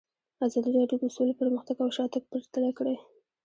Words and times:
ازادي 0.45 0.69
راډیو 0.77 1.01
د 1.01 1.05
سوله 1.15 1.33
پرمختګ 1.41 1.75
او 1.83 1.89
شاتګ 1.97 2.23
پرتله 2.31 2.69
کړی. 2.77 2.95